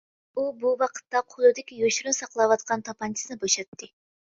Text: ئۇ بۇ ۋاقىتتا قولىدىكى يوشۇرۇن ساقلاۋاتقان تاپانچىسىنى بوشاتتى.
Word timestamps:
ئۇ 0.35 0.45
بۇ 0.61 0.71
ۋاقىتتا 0.79 1.21
قولىدىكى 1.35 1.77
يوشۇرۇن 1.83 2.17
ساقلاۋاتقان 2.21 2.87
تاپانچىسىنى 2.91 3.41
بوشاتتى. 3.47 3.95